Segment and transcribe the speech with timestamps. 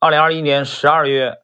[0.00, 1.38] 二零二一年十二月，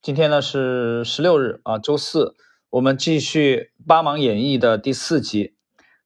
[0.00, 2.34] 今天呢是十六日啊，周四，
[2.70, 5.54] 我们继续《八芒演义》的第四集。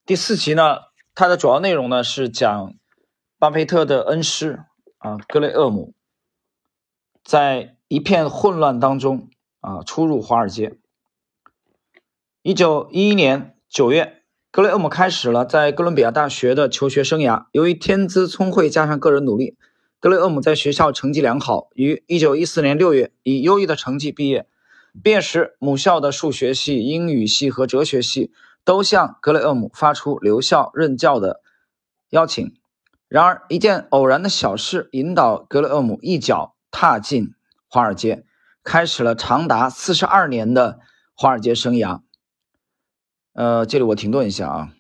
[0.05, 0.79] 第四集呢，
[1.15, 2.75] 它的主要内容呢是讲
[3.39, 4.65] 巴菲特的恩师
[4.99, 5.95] 啊格雷厄姆，
[7.23, 10.77] 在一片混乱当中啊出入华尔街。
[12.43, 17.47] 一九一一年九月，格雷厄姆开始了在哥伦比亚大学的求学生涯。
[17.53, 19.57] 由于天资聪慧加上个人努力。
[20.01, 24.47] 格雷厄姆在学校成绩良好，于1914年6月以优异的成绩毕业。
[25.03, 28.33] 毕业时，母校的数学系、英语系和哲学系
[28.65, 31.41] 都向格雷厄姆发出留校任教的
[32.11, 32.55] 邀请。
[33.09, 37.35] 然而，一件偶然的小事引导格雷厄姆一脚踏进
[37.69, 38.25] 华尔街，
[38.63, 40.79] 开始了长达42年的
[41.15, 42.03] 华尔街生涯。
[43.33, 44.73] 呃，这里我停顿一下啊，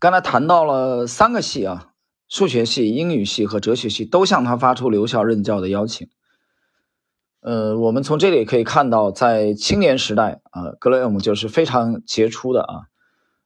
[0.00, 1.92] 刚才谈到了三个系啊。
[2.28, 6.08] 数学系、英语系和哲学系都向他发出留校任教的邀请。
[7.40, 12.74] 呃，我们从这里可以看到，在青年时代啊，格雷厄姆就是非常杰出的啊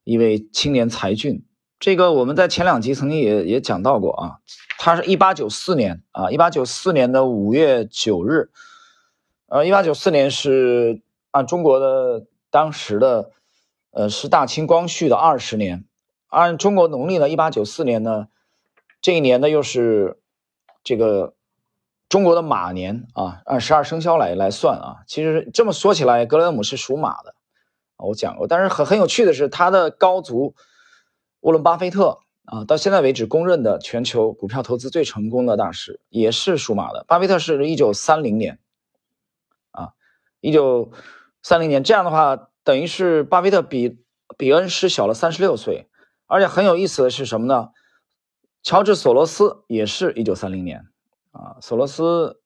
[0.05, 1.45] 一位青年才俊。
[1.79, 4.39] 这个我们在前两集曾经也也讲到过啊，
[4.79, 8.49] 他是一八九四年啊，一八九四年的五月九日，
[9.49, 13.31] 呃，一八九四年是按中国的当时的
[13.91, 15.85] 呃是大清光绪的二十年，
[16.29, 18.29] 按中国农历呢，一八九四年呢。
[19.01, 20.19] 这一年呢，又是
[20.85, 21.35] 这个
[22.09, 25.05] 中国的马年啊，按十二生肖来来算啊。
[25.07, 27.35] 其实这么说起来，格雷厄姆是属马的，
[27.97, 28.47] 我讲过。
[28.47, 30.55] 但是很很有趣的是，他的高足
[31.41, 37.05] 沃伦巴菲特啊，到现在为止公认的全球股票投资最成功的大师，也是属马的。
[37.09, 38.59] 巴菲特是一九三零年
[39.71, 39.93] 啊，
[40.41, 40.93] 一九
[41.43, 41.83] 三零年。
[41.83, 43.99] 这样的话，等于是巴菲特比
[44.37, 45.87] 比恩师小了三十六岁。
[46.27, 47.71] 而且很有意思的是什么呢？
[48.63, 50.87] 乔治·索罗斯也是一九三零年
[51.33, 52.41] 啊，索罗斯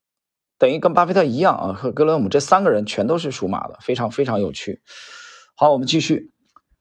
[0.59, 4.81] 等于跟巴菲特一样啊，和格雷厄姆这三个人全都是属马的，非常非常有趣。
[5.57, 6.33] 好，我们继续。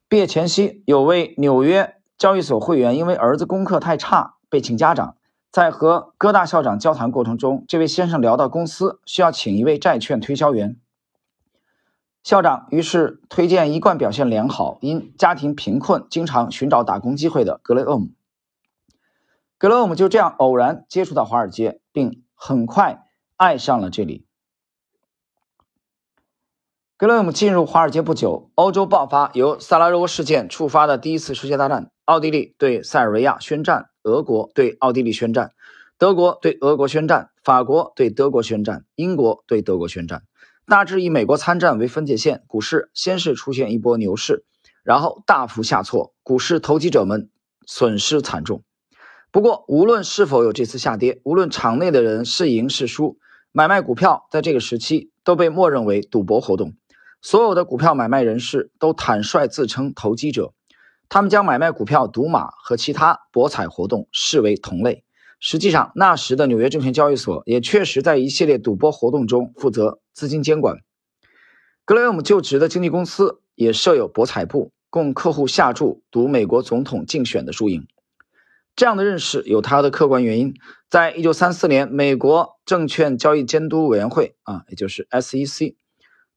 [0.07, 5.17] 毕业前夕，有位纽约交易所会员因为儿子功课太差被请家长，
[5.51, 10.79] 在和哥大校长交谈过程中，这位先生聊到公司需要请一位债券推销员，
[12.23, 18.09] 校长于是推荐一贯表现良好、因家庭贫困经常寻找打工机会的格雷厄姆。
[19.63, 23.07] 格雷姆就这样偶然接触到华尔街，并很快
[23.37, 24.25] 爱上了这里。
[26.97, 31.89] 格雷姆进入华尔街不久，欧洲爆发由萨拉热窝事件触发的第一次世界大战。
[32.03, 35.53] 奥地利对塞尔维亚宣战，俄国对奥地利宣战，
[35.97, 40.23] 德国对俄国宣战，法国对德国宣战，英国对德国宣战，
[40.65, 42.43] 大致以美国参战为分界线。
[42.47, 44.43] 股市先是出现一波牛市，
[44.83, 47.29] 然后大幅下挫，股市投机者们
[47.65, 48.61] 损失惨重。
[49.33, 53.17] 不过，无论是否有这次下跌，无论场内的人是赢是输，
[53.51, 56.75] 买卖股票在这个时期都被默认为赌博活动。
[57.19, 60.53] 所有的股票买卖人士都坦率自称投机者，
[61.09, 65.03] 他们将买卖股票、赌马和其他博彩活动视为同类。
[65.39, 70.77] 实际上，那时的纽约证券交易所也确实在一系列赌博活动中负责资金监管。
[71.85, 77.87] 格雷厄姆就职的经纪公司也设有博彩部，供客户下注赌美国总统竞选的输赢。
[78.75, 80.55] 这样的认识有它的客观原因。
[80.89, 85.75] 在一九三四年，美国证券交易监督委员会啊，也就是 SEC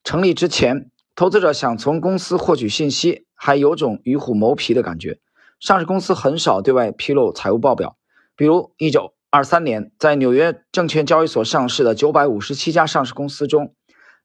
[0.03, 5.19] 成立之前，投资者想从公司获取信息，还有种与虎谋皮的感觉。
[5.59, 7.97] 上市公司很少对外披露财务报表，
[8.35, 13.73] 比如一九二三年，在纽约证券交易所上市的九百五十七家上市公司中，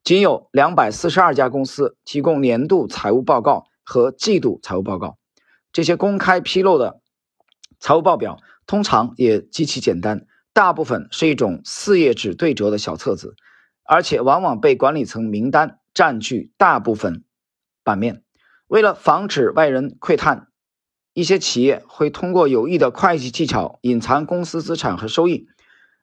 [0.05, 5.17] 仅有两百四十二家公司提供年度财务报告和季度财务报告。
[5.73, 7.02] 这些公开披露的。
[7.82, 13.34] 财务报表通常也极其简单，大部分是一种四页纸对折的小册子，
[13.82, 17.25] 而且往往被管理层名单占据大部分
[17.82, 18.22] 版面。
[18.69, 20.47] 为了防止外人窥探，
[21.12, 25.49] 一些企业会通过有益的会计技巧隐藏公司资产和收益，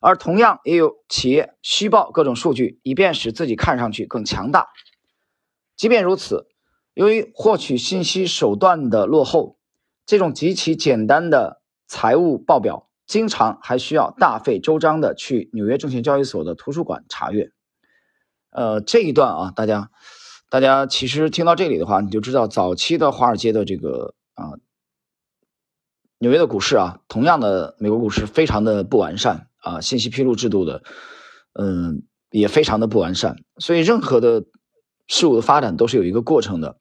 [0.02, 4.68] 而同样也有企业虚报各种数据，以便使自己看上去更强大。
[5.78, 6.50] 即便如此，
[6.94, 9.58] 由于获取信息手段的落后，
[10.06, 11.59] 这种极其简单的。
[11.90, 17.52] 财务报表经常还需要大费周章的去纽约证券交易所的图书馆查阅。
[18.52, 19.90] 呃，这一段啊，大家，
[20.50, 24.54] 大家其实听到这里的话，你就知道早期的华尔街的这个啊，
[26.20, 30.84] 纽约的股市啊，同样的美国股市非常的不完善啊，信息披露制度的，
[31.54, 33.38] 嗯，也非常的不完善。
[33.58, 34.46] 所以任何的
[35.08, 36.78] 事物的发展都是有一个过程的。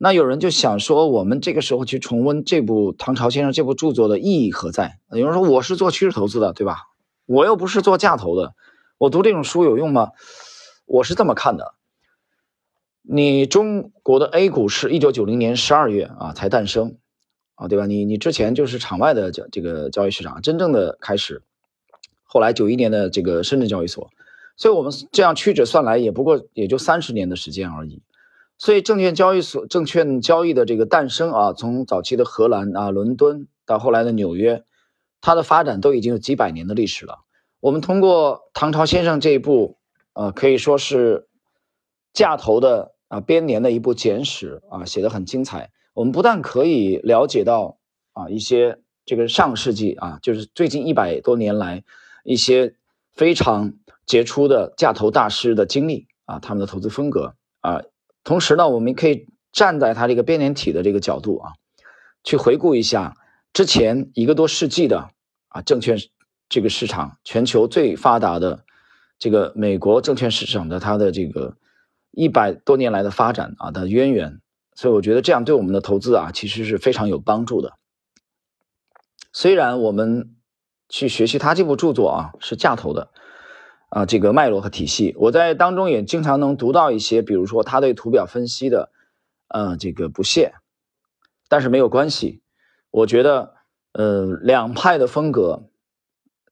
[0.00, 5.00] 那有人就想说，我们这个时候去重温这部唐朝先生这部著作的意义何在？
[5.10, 6.84] 有人说我是做趋势投资的，对吧？
[7.26, 8.54] 我又不是做价投的，
[8.96, 10.12] 我读这种书有用吗？
[10.86, 11.74] 我是这么看的。
[13.02, 16.96] 你中国的 A 股是一九九零年十二月啊才诞生
[17.56, 17.86] 啊，对吧？
[17.86, 21.42] 你你之前就是场外的交这个交易市场，真正的开始，
[22.22, 24.10] 后来九一年的这个深圳交易所，
[24.56, 28.00] 所以我们这样屈指算来，也不过也就三十年的时间而已。
[28.58, 34.64] 所以证券交易所证券交易的这个诞生啊，从早期的荷兰啊伦敦到后来的纽约，
[35.20, 37.20] 它的发展都已经有几百年的历史了。
[37.60, 39.78] 我们通过唐朝先生这一部，
[40.12, 41.28] 呃，可以说是
[42.12, 42.92] 架头的。
[43.08, 45.70] 啊，编年的一部简史啊，写的很精彩。
[45.94, 47.78] 我们不但可以了解到
[48.12, 51.84] 啊一些这个上世纪啊，就是最近一百多年来
[52.22, 52.74] 一些
[53.14, 53.72] 非常
[54.04, 57.80] 杰出的架投大师的经历啊，他们的投资风格啊。
[58.28, 61.52] 同时呢，我们可以站在他这个编年体的这个角度啊，
[62.22, 63.16] 去回顾一下
[63.54, 65.08] 之前一个多世纪的
[65.48, 65.96] 啊证券
[66.50, 68.66] 这个市场，全球最发达的
[69.18, 71.56] 这个美国证券市场的它的这个。
[72.10, 74.40] 一百多年来的发展啊的渊源，
[74.74, 77.74] 所以我觉得这样对我们的投资啊其实是非常有帮助的。
[79.32, 80.34] 虽然我们
[80.88, 83.10] 去学习他这部著作啊是架头的
[83.88, 88.90] 啊这个脉络和体系，我在当中也经常能读到一些，比如说他对图表分析的
[89.48, 90.54] 呃这个不屑，
[91.48, 92.42] 但是没有关系，
[92.90, 93.54] 我觉得
[93.92, 95.70] 呃两派的风格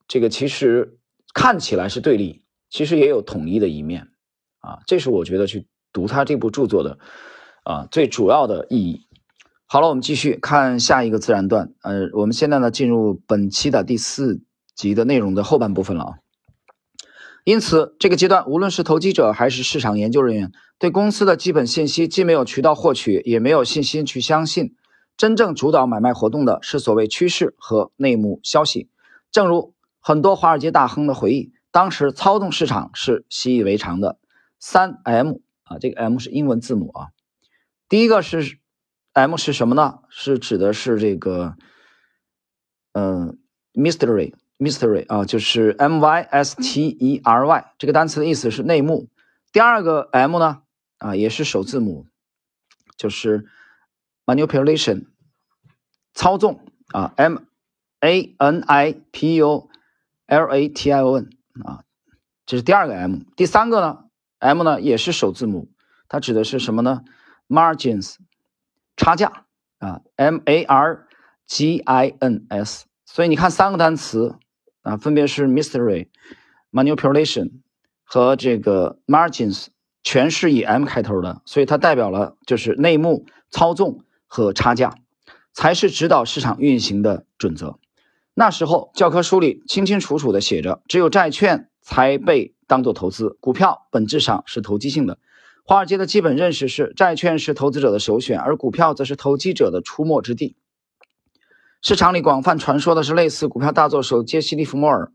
[0.07, 0.97] 这个其实
[1.33, 4.09] 看起来是对立，其实也有统一的一面。
[4.59, 6.97] 啊，这是我觉得去读他这部著作的
[7.63, 9.07] 啊最主要的意义。
[9.67, 11.73] 好了，我们继续看下一个自然段。
[11.83, 14.41] 呃，我们现在呢进入本期的第四
[14.75, 16.13] 集的内容的后半部分了啊。
[17.47, 24.75] 因此，这个阶段无论是投机者还是市场研究人员，对公司的基本信息既没有渠道获取，也没有信心去相信。
[25.15, 28.89] 真正主导买卖活动的是所谓趋势和内幕消息。
[29.31, 34.19] 正如很多华尔街大亨的回忆，当时操纵市场是习以为常的。
[34.59, 37.07] 三 M 啊，这个 M 是英文字母啊。
[37.87, 38.57] 第一个是
[39.13, 39.99] M 是什么呢？
[40.09, 41.55] 是指的是这个，
[42.91, 43.39] 嗯
[43.73, 49.07] ，Mystery，mystery，mystery 啊，就是 M Y S T E R Y 这个单词的意思是内幕。
[49.51, 50.61] 第二个 M 呢，
[50.97, 52.05] 啊，也是首字母，
[52.95, 53.47] 就是
[54.25, 55.05] manipulation，
[56.13, 57.37] 操纵啊，M
[58.01, 59.69] A N I P U
[60.27, 61.29] L A T I O N
[61.63, 61.83] 啊，
[62.45, 63.21] 这是第二个 M。
[63.35, 64.05] 第三个呢
[64.39, 65.71] ？M 呢也是首字母，
[66.07, 67.03] 它指的是什么呢
[67.47, 68.17] ？Margins，
[68.95, 69.45] 差价
[69.79, 71.07] 啊，M A R
[71.47, 72.85] G I N S。
[73.05, 74.37] 所以你看三个单词
[74.87, 76.07] 啊，分别是 Mystery、
[76.71, 77.51] Manipulation
[78.03, 79.67] 和这个 Margins，
[80.03, 84.95] 全是以 M 开头的，所以它代表了就是内幕、操纵和差价，
[85.53, 87.79] 才是指导市场运行的准则。
[88.33, 92.53] 那时候教科书里清清楚楚的写着，只有债券才被。
[92.69, 95.19] 当做投资，股票本质上是投机性的。
[95.63, 100.57] 华尔街的基本认识是，债券是投资者的首选，而股票则是投机者的出没之地。
[101.83, 105.11] 市场里广泛传说的是类似股票大作手杰西·利弗莫尔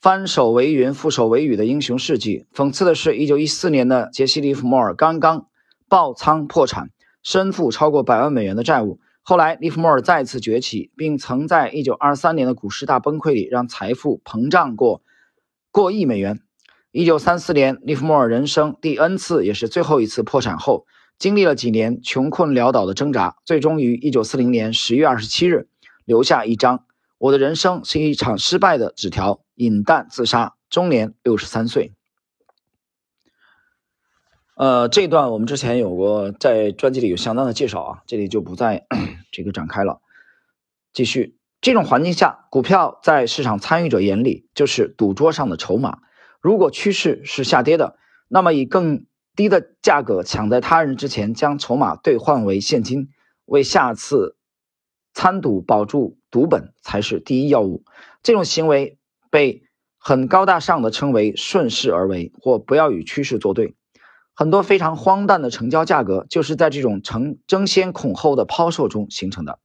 [0.00, 2.46] 翻手为云、覆手为雨的英雄事迹。
[2.54, 5.48] 讽刺的是，一九一四年的杰西·利弗莫尔刚刚
[5.88, 6.90] 爆仓破产，
[7.24, 9.00] 身负超过百万美元的债务。
[9.22, 15.02] 后来，利弗莫尔再次崛起，并曾在一九二三年的股市大崩溃里让财富膨胀过
[15.72, 16.40] 过亿美元。
[16.92, 20.86] 一九三四年，利弗莫尔人生第 N 次，也是最后一次破产后，
[21.18, 25.68] 经历了几年穷困潦倒的挣扎，最终于一九四零年十月二十七日
[26.04, 26.84] 留下一张
[27.18, 31.92] “我的人生是一场失败”的纸条，饮弹自杀，终年六十三岁。
[34.56, 38.86] 呃，这段我们之前有过，在专辑里有相当的介绍啊，这里就不再
[39.32, 40.00] 这个展开了。
[40.92, 45.98] 继续，这种环境下，股票在市场参与者眼里就是赌桌上的筹码。
[46.40, 49.04] 如果趋势是下跌的，那么以更
[49.36, 53.10] 低的价格抢在他人之前，将筹码兑换为现金，
[53.44, 54.36] 为下次
[55.12, 57.84] 参赌保住赌本才是第一要务。
[58.22, 58.98] 这种行为
[59.30, 59.62] 被
[59.98, 63.76] 很高大上的称为顺势而为，或不要与趋势作对。
[64.34, 69.58] 很多非常荒诞的成交价格就是在这种成争先恐后的抛售中形成的。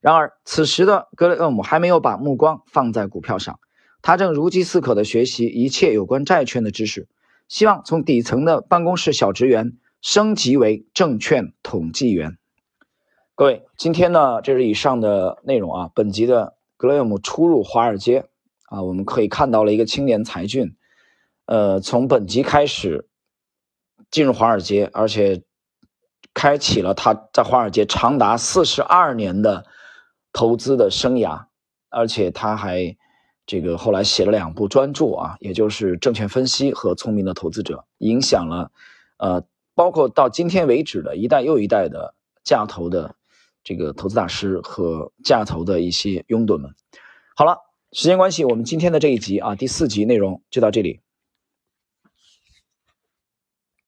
[0.00, 3.60] 然而，此时的格雷厄姆还没有把目光放在股票上。
[4.02, 7.06] 他正如饥似渴地学习一切有关债券的知识，
[7.50, 12.38] 希望从底层的办公室小职员升级为证券统计员。
[13.34, 15.90] 各位，今天呢，这是以上的内容啊。
[15.92, 18.28] 本集的格雷厄姆初入华尔街
[18.66, 20.76] 啊，我们可以看到了一个青年才俊，
[21.46, 23.08] 呃，从本集开始
[24.12, 25.42] 进入华尔街，而且
[26.32, 29.66] 开启了他在华尔街长达四十二年的
[30.32, 31.46] 投资的生涯，
[31.88, 32.96] 而且他还。
[33.50, 38.70] 这个后来写了两部专著啊，也就是《证券分析》和《聪明的投资者》，影响了
[39.16, 39.42] 呃，
[39.74, 42.14] 包括到今天为止的一代又一代的
[42.44, 43.16] 价投的
[43.64, 46.70] 这个投资大师和价投的一些拥趸们。
[47.34, 47.56] 好了，
[47.90, 51.00] 时间关系，我们今天的这一集啊，第四集内容就到这里。